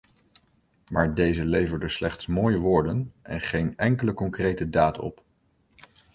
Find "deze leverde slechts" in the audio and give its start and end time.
1.13-2.27